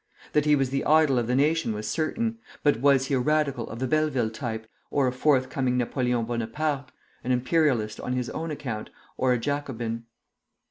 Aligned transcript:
That 0.33 0.45
he 0.45 0.55
was 0.55 0.71
the 0.71 0.83
idol 0.83 1.19
of 1.19 1.27
the 1.27 1.35
nation 1.35 1.73
was 1.73 1.87
certain; 1.87 2.39
but 2.63 2.79
was 2.79 3.05
he 3.05 3.13
a 3.13 3.19
Radical 3.19 3.69
of 3.69 3.77
the 3.77 3.85
Belleville 3.85 4.31
type, 4.31 4.67
or 4.89 5.05
a 5.05 5.11
forthcoming 5.11 5.77
Napoleon 5.77 6.25
Bonaparte, 6.25 6.91
an 7.23 7.31
Imperialist 7.31 7.99
on 7.99 8.13
his 8.13 8.27
own 8.31 8.49
account, 8.49 8.89
or 9.15 9.31
a 9.31 9.37
Jacobin? 9.37 10.05